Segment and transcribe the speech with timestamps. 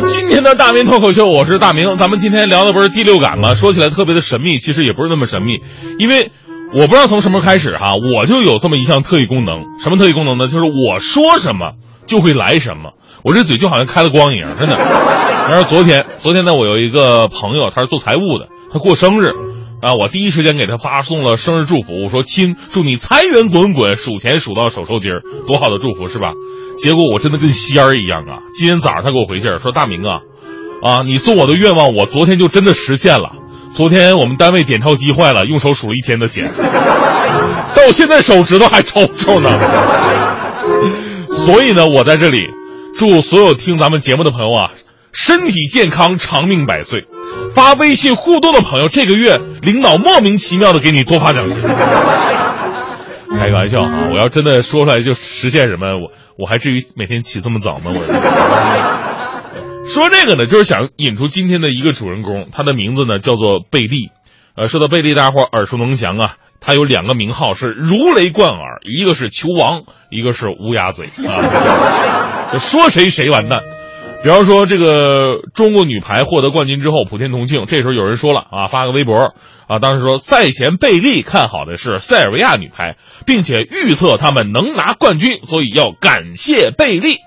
[0.00, 1.96] 今天的大明脱口秀，我是大明。
[1.96, 3.54] 咱们今天聊的不是第六感吗？
[3.54, 5.60] 说起来特别的神秘，其实也不是那么神秘，
[5.98, 6.30] 因为
[6.72, 9.64] 我不知道从什么时候开始哈，我就有这么一项特异功能。
[9.82, 10.46] 什么特异功能呢？
[10.46, 11.72] 就是我说什么
[12.06, 12.92] 就会来什么，
[13.24, 14.76] 我这嘴就好像开了光一样，真的。
[14.76, 19.32] 然后昨天，昨天呢，我有一个朋友，他是做财务的，他过生日。
[19.80, 19.94] 啊！
[19.94, 26.32] 我第一时间给他发送了生日祝福，我说：“亲，祝你财源滚滚，数钱数到手抽筋儿，多好的祝福是吧？”
[26.78, 28.38] 结果我真的跟仙儿一样啊！
[28.56, 30.20] 今天早上他给我回信儿说：“大明啊，
[30.82, 33.36] 啊，你送我的愿望，我昨天就真的实现了。
[33.76, 36.50] 昨天我们单位点钞机坏了，用手数了一天的钱，
[37.74, 39.48] 到现在手指头还抽抽呢？
[41.30, 42.40] 所以呢，我在这里
[42.94, 44.70] 祝所有听咱们节目的朋友啊，
[45.12, 47.04] 身体健康，长命百岁。”
[47.54, 51.58] 发微信互动的朋友，这个月领导莫名其妙的给你多发奖金。
[53.38, 54.08] 开个玩笑啊！
[54.12, 57.92] 我要真的说出来就实现什么，我我还至于每天起这么早吗？
[57.94, 58.00] 我
[59.88, 64.10] 说这个呢，就是想引出今天的一个主人公，他的名字呢叫做贝利。
[64.56, 66.36] 呃，说到贝利，大家伙耳熟能详啊。
[66.60, 72.58] 他有两个名号是如雷贯耳，一个是球王，一个是乌鸦嘴啊。
[72.58, 73.60] 说谁谁完蛋。
[74.22, 77.66] 比方说，这个中国女排获得冠军之后，普天同庆。
[77.66, 79.14] 这时候有人说了啊，发个微博
[79.68, 82.96] 啊，当时说赛前贝利看好的是塞尔维亚女排，
[83.26, 87.18] 并且预测他们能拿冠军，所以要感谢贝利。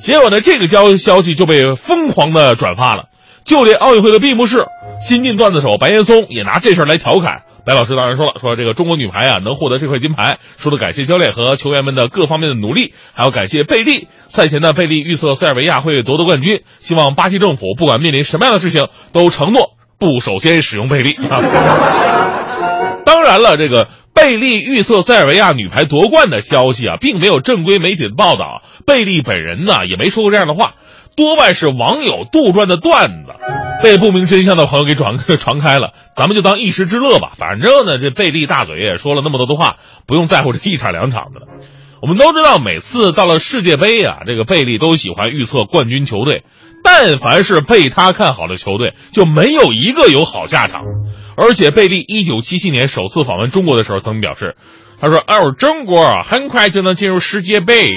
[0.00, 3.04] 结果呢，这个消消息就被疯狂的转发了，
[3.44, 4.64] 就连奥运会的闭幕式，
[5.06, 7.42] 新晋段子手白岩松也拿这事儿来调侃。
[7.64, 14.08] 白老师当然说了，说这个中国女排啊能获得这块金牌，除了感谢教练和球员们的各方面的努力，还要感谢贝利。
[14.26, 21.38] 赛前呢，贝利预测塞尔维亚会夺得冠军，希望巴西政府不管面临什么样的事情，都承诺不首先使用贝利啊。
[23.06, 30.74] 当然了，这个贝利预测塞尔维亚女排夺冠的消息啊，并没有正规媒体的报道，贝利本人呢也没说过这样的话，
[31.16, 33.32] 多半是网友杜撰的段子。
[33.82, 37.32] 被不明真相的朋友给传 传开了，咱们就当一时之乐吧。
[37.36, 41.46] 反正呢，这贝利大嘴也说了那么多的话，不用在乎这一场两场的了。
[42.00, 46.44] 我们都知道，每次到了世界杯啊，这个贝利都喜欢预测冠军球队。
[46.84, 50.82] 但凡是被他看好的球队，就没有一个有好下场。
[51.36, 54.56] 而且，贝利一九七七年首次访问中国的时候，曾表示
[55.02, 57.92] ：“他说，哦，中国很快就能进入世界杯。”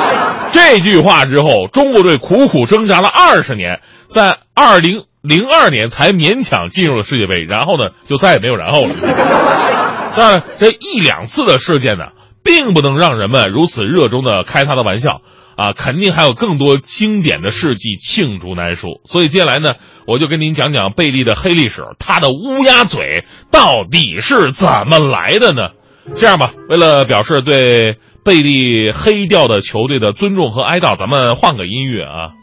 [0.52, 8.94] 这句话之后，中国队苦苦挣扎了二十年，在二零零二年才勉强进入了世界杯，然后呢，就再也没有然后了。
[10.16, 12.04] 但这一两次的事件呢，
[12.42, 15.20] 并不能让人们如此热衷的开他的玩笑
[15.56, 15.72] 啊！
[15.72, 19.00] 肯定还有更多经典的事迹罄竹难书。
[19.04, 19.74] 所以接下来呢，
[20.06, 25.70] 我就跟您讲讲贝利的黑历史，他的乌鸦嘴到底是怎么来的呢？
[26.16, 27.98] 这样吧，为了表示对。
[28.22, 32.36] 贝利黑掉的球队的尊重和哀悼，咱们换个音乐啊。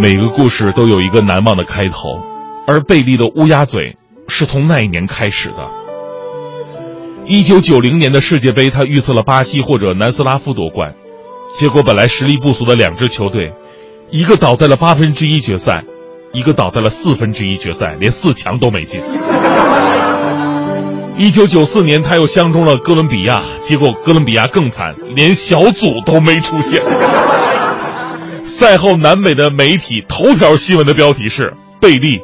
[0.00, 2.20] 每个故事都有一个难忘的开头，
[2.68, 3.96] 而贝利的乌鸦嘴
[4.28, 5.68] 是从那一年开始的。
[7.26, 10.94] 一九九零年的世界杯，他预测了巴西或者南斯拉夫夺冠，
[11.54, 13.52] 结果本来实力不俗的两支球队，
[14.12, 15.82] 一个倒在了八分之一决赛。
[16.34, 19.00] 一个倒在了四分之一决赛，连四强都没进。
[21.16, 26.82] 一九九四年，他又相中了哥伦比亚，结果哥伦比亚更惨，连小组都没出现。
[28.42, 32.20] 赛后，南美的媒体头条新闻的标题是“贝利，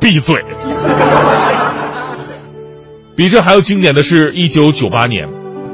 [0.00, 0.42] 闭嘴”。
[3.14, 5.28] 比这还要经典的是一九九八年，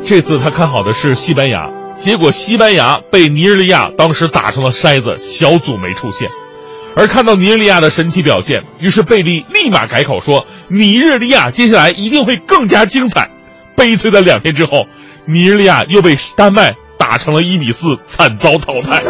[0.05, 6.29] 这次他看好的是西班牙，结果西班牙被尼日利亚当时打成了筛子，小组没出现。
[7.01, 13.31] 而看到尼日利亚的神奇表现，于是贝利立马改口说：“尼日利亚接下来一定会更加精彩。”
[13.75, 14.85] 悲催的两天之后，
[15.25, 19.03] 尼日利亚又被丹麦打成了一比四，惨遭淘汰。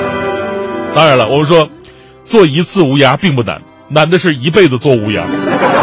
[0.96, 1.68] 当然了，我们说，
[2.24, 3.60] 做一次乌鸦并不难，
[3.90, 5.26] 难的是一辈子做乌鸦。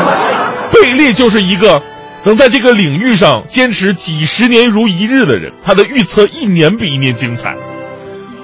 [0.74, 1.84] 贝利就是一个
[2.24, 7.56] 能在这个领域上坚持几十年如一日的人，他的预测一年比一年精彩。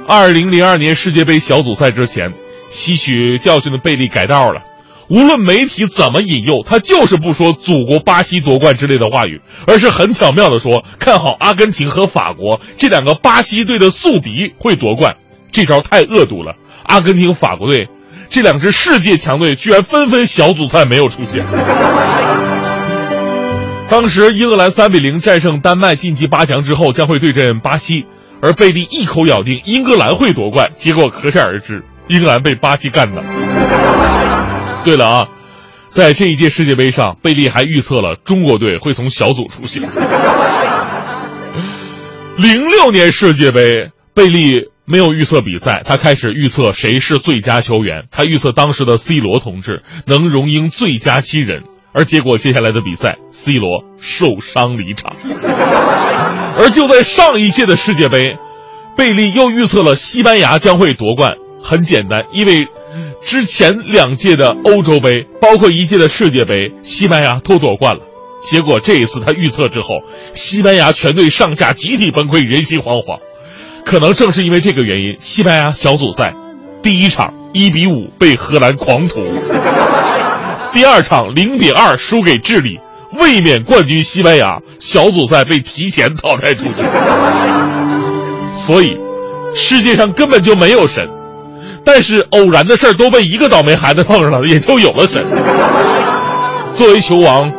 [0.07, 2.31] 二零零二年世界杯小组赛之前，
[2.69, 4.61] 吸取教训的贝利改道了。
[5.07, 15.15] 无论媒体怎么引诱，他就是不说祖国巴西夺冠之类的话语，而是很巧妙的说看好阿根廷和法国这两个巴西队的宿敌会夺冠。
[15.51, 16.53] 这招太恶毒了！
[16.83, 17.87] 阿根廷、法国队
[18.29, 21.43] 这两支世界强队居然纷纷小组赛没有出现。
[23.89, 28.05] 当时英格兰三比零战胜丹麦晋级八强之后，将会对阵巴西。
[28.45, 33.23] 而贝利一口咬定英格兰会夺冠，结果可想而知，英格兰被巴西干的。
[34.83, 35.27] 对了啊，
[35.89, 39.81] 在这一届世界杯上，贝利还预测了中国队会从小组出线。
[42.37, 48.03] 零六年世界杯，贝利没有预测比赛，他开始预测谁是最佳球员。
[48.11, 51.63] 他预测当时的 C 罗同志能荣膺最佳新人，
[51.95, 55.13] 而结果接下来的比赛，C 罗受伤离场。
[56.57, 58.37] 而就在上一届的世界杯，
[58.97, 61.31] 贝利又预测了西班牙将会夺冠。
[61.63, 62.67] 很简单，因为
[63.23, 68.01] 之前两届的欧洲杯，包括一届的世界杯，西班牙都夺冠了。
[68.41, 70.01] 结果这一次他预测之后，
[70.35, 73.19] 西班牙全队上下集体崩溃，人心惶惶。
[73.85, 76.33] 可能正是因为这个原因，西班牙小组赛
[76.83, 79.21] 第一场一比五被荷兰狂屠，
[80.75, 82.77] 第二场零比二输给智利，
[83.17, 86.81] 卫冕冠军西班牙小组赛被提前淘汰出局。
[88.53, 88.89] 所以，
[89.55, 91.07] 世界上根本就没有神，
[91.85, 95.23] 但是偶然的事儿都被一个倒霉孩子碰上了，也就有了神。
[96.75, 97.49] 作为球王。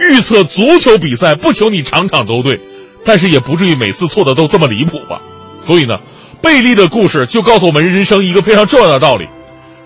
[0.00, 2.60] 预测足球比赛不求你场场都对，
[3.04, 5.20] 但是也不至于每次错的都这么离谱吧？
[5.60, 5.94] 所以呢，
[6.42, 9.28] 贝利的故事就告诉我们人生一个非常重要的道理：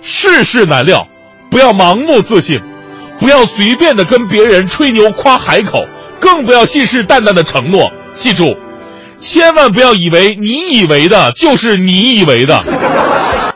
[0.01, 1.07] 世事难料，
[1.51, 2.59] 不要盲目自信，
[3.19, 5.85] 不要随便的跟别人吹牛夸海口，
[6.21, 7.93] 更不要信誓旦旦的承诺。
[8.15, 8.57] 记住，
[9.21, 12.63] 千万不要以为你以为的就是你以为的。